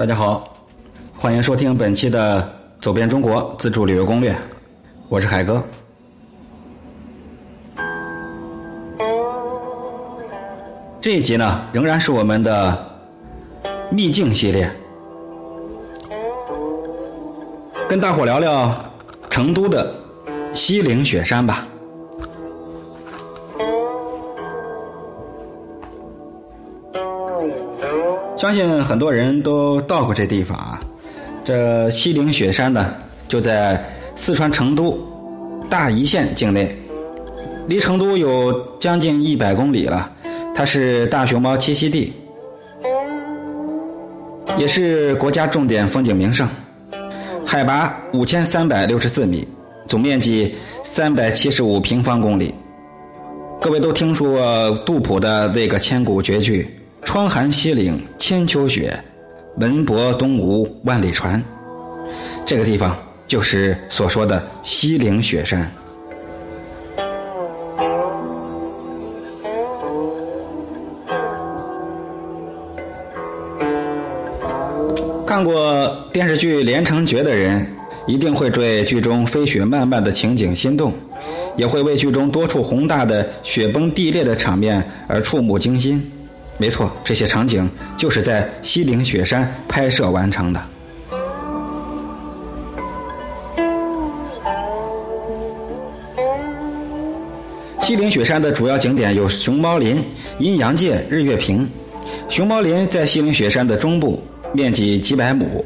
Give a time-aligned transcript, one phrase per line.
[0.00, 0.42] 大家好，
[1.14, 2.40] 欢迎收听本期的
[2.82, 4.32] 《走遍中国自助旅游攻略》，
[5.10, 5.62] 我是海哥。
[11.02, 12.82] 这一集呢，仍然是我们的
[13.90, 14.70] 秘境系列，
[17.86, 18.74] 跟大伙聊聊
[19.28, 19.94] 成都的
[20.54, 21.66] 西岭雪山吧。
[28.40, 30.80] 相信很多人都到过这地方啊。
[31.44, 32.94] 这西岭雪山呢，
[33.28, 33.84] 就在
[34.16, 34.98] 四川成都
[35.68, 36.74] 大邑县境内，
[37.66, 40.10] 离成都有将近一百公里了。
[40.54, 42.10] 它是大熊猫栖息地，
[44.56, 46.48] 也是国家重点风景名胜。
[47.44, 49.46] 海拔五千三百六十四米，
[49.86, 52.54] 总面积三百七十五平方公里。
[53.60, 56.66] 各位都听说过杜甫的那个千古绝句？
[57.02, 58.98] 窗含西岭千秋雪，
[59.56, 61.42] 门泊东吴万里船。
[62.46, 65.70] 这个地方就是所说的西岭雪山。
[75.26, 77.66] 看过电视剧《连城诀》的人，
[78.06, 80.92] 一定会对剧中飞雪漫漫的情景心动，
[81.56, 86.10] 也会为剧中多处宏大的雪崩地裂的场面而触目惊心。
[86.60, 87.66] 没错，这些场景
[87.96, 90.62] 就是在西岭雪山拍摄完成的。
[97.80, 100.04] 西岭雪山的主要景点有熊猫林、
[100.38, 101.66] 阴阳界、日月坪。
[102.28, 104.22] 熊猫林在西岭雪山的中部，
[104.52, 105.64] 面积几百亩，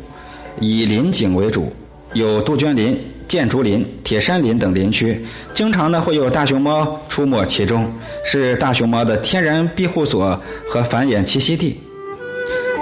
[0.60, 1.72] 以林景为主，
[2.12, 2.96] 有杜鹃林。
[3.26, 7.90] 箭竹林、铁山林等林区，经常呢会有大熊猫出没其中，
[8.24, 11.80] 是大熊猫的天然庇护所和繁衍栖息地。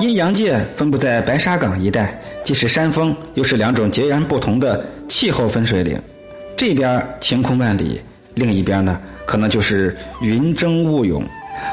[0.01, 6.01] 阴阳界分布在白沙岗一带，既是山峰，又是两种截然不同的气候分水岭。
[6.57, 8.01] 这边晴空万里，
[8.35, 11.23] 另一边呢可能就是云蒸雾涌，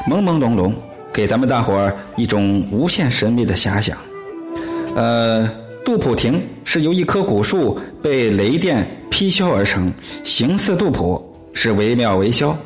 [0.08, 0.72] 朦朦胧胧，
[1.12, 3.98] 给咱们大伙儿一种无限神秘的遐想。
[4.94, 5.50] 呃。
[5.84, 9.92] 杜甫亭是由一棵古树被雷电劈削而成，
[10.22, 11.20] 形似杜甫，
[11.52, 12.56] 是惟妙惟肖。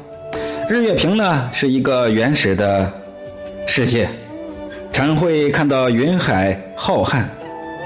[0.68, 2.92] 日月坪呢，是一个原始的
[3.66, 4.08] 世界，
[4.92, 7.22] 常会看到云海浩瀚，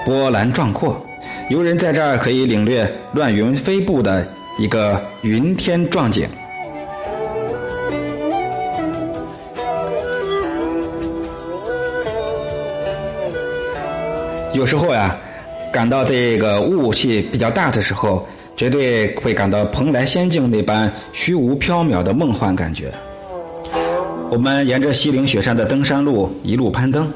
[0.05, 1.05] 波澜壮阔。
[1.51, 4.27] 游人在这儿可以领略乱云飞步的
[4.59, 6.29] 一个云天壮景。
[14.59, 15.17] 有时候呀，
[15.73, 18.27] 感到这个雾气比较大的时候，
[18.57, 22.93] 绝对会感到蓬莱仙境那般虚无缥缈的梦幻感觉。
[24.29, 27.09] 我们沿着西岭雪山的登山路一路攀登，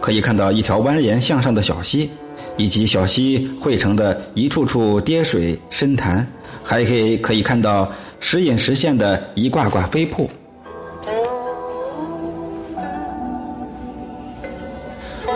[0.00, 2.10] 可以看到一条蜿蜒向上的小溪，
[2.56, 6.26] 以及小溪汇成的一处处跌水深潭，
[6.64, 10.30] 还可以可以看到时隐时现的一挂挂飞瀑。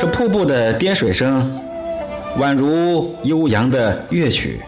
[0.00, 1.60] 这瀑布的跌水声，
[2.38, 4.58] 宛如悠扬的乐曲，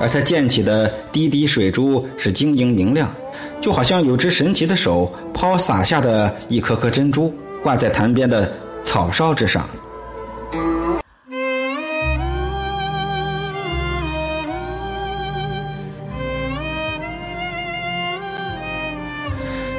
[0.00, 3.14] 而它溅起的滴滴水珠是晶莹明亮，
[3.60, 7.30] 就好像有只神奇的手抛洒下的一颗颗珍珠，
[7.62, 8.50] 挂在潭边的
[8.82, 9.68] 草梢之上。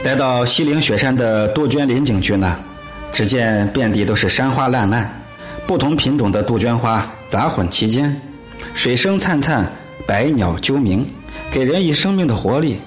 [0.04, 2.56] 来到西岭雪山的杜鹃林景区呢？
[3.14, 5.24] 只见遍地都是山花烂漫，
[5.68, 8.20] 不同品种的杜鹃花杂混其间，
[8.74, 9.70] 水声灿灿，
[10.08, 11.06] 百鸟啾鸣，
[11.52, 12.80] 给人以生命的活力。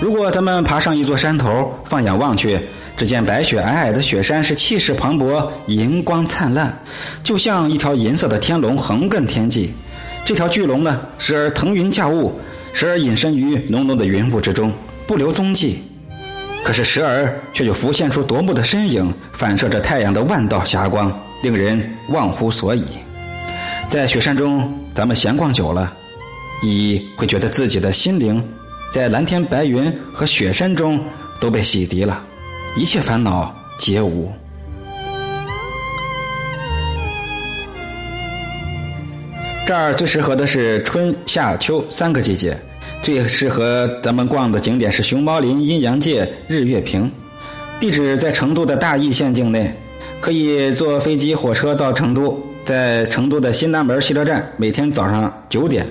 [0.00, 2.58] 如果咱们爬上一座山头，放眼望去，
[2.96, 6.78] 只见白雪皑皑的雪山是气势磅礴，银光灿烂，
[7.22, 9.74] 就像一条银色的天龙横亘天际。
[10.24, 12.38] 这条巨龙呢，时而腾云驾雾，
[12.72, 14.72] 时而隐身于浓浓的云雾之中，
[15.06, 15.82] 不留踪迹。
[16.66, 22.84] 可是时而却又浮现出夺目的身影，反射着太阳的万道霞光，令人忘乎所以。
[23.88, 25.96] 在雪山中，咱们闲逛久了，
[26.60, 28.44] 你会觉得自己的心灵，
[28.92, 31.00] 在蓝天白云和雪山中
[31.38, 32.20] 都被洗涤了，
[32.74, 34.32] 一切烦恼皆无。
[39.66, 42.56] 这儿最适合的是春夏秋三个季节。
[43.02, 47.10] 最适合咱们逛的景点是熊猫林、阴阳界、日月坪，
[47.80, 49.74] 地址在成都的大邑县境内，
[50.20, 55.84] 可以坐飞机、火车到成都，在成都的新南门汽车站，每天早上九点；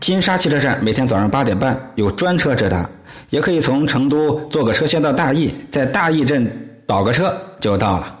[0.00, 2.90] 金沙汽车站每天早上八点半有专车直达，
[3.30, 6.50] 也可以从成都坐个车先到大邑，在大邑镇
[6.86, 8.13] 倒个车就到了。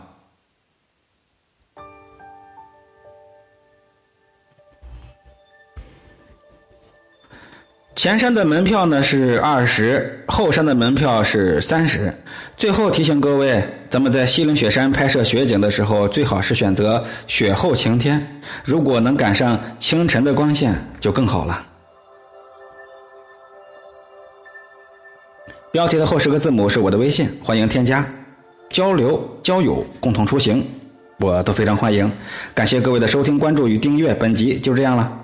[7.96, 12.12] 前山的门票呢是二十，后山的门票是三十。
[12.56, 18.40] 最后提醒各位，咱们在西岭雪山拍摄雪景的时候，最好是选择雪后晴天。
[18.64, 21.64] 如果能赶上清晨的光线，就更好了。
[25.70, 28.04] 标题的后十个字母是我的微信，欢迎添加，
[28.70, 30.66] 交流交友，共同出行，
[31.20, 32.10] 我都非常欢迎。
[32.54, 35.20] 感谢各位的收听、关注与订阅，本集就这样了。